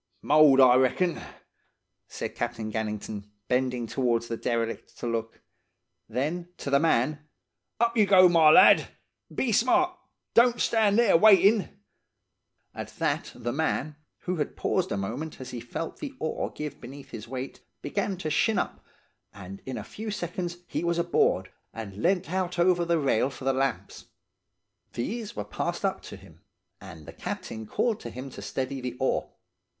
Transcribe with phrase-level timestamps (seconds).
[0.23, 1.21] "'Mould, I reckon,'
[2.07, 5.43] said Captain Gannington, bending towards the derelict to look.
[6.09, 7.29] Then to the man:
[7.79, 8.87] "'Up you go, my lad,
[9.29, 9.95] and be smart!
[10.33, 11.79] Don't stand there waitin'!'
[12.73, 16.81] "At that the man, who had paused a moment as he felt the oar give
[16.81, 18.83] beneath his weight began to shin' up,
[19.31, 23.45] and in a few seconds he was aboard, and leant out over the rail for
[23.45, 24.05] the lamps.
[24.93, 26.41] These were passed up to him,
[26.79, 29.29] and the captain called to him to steady the oar.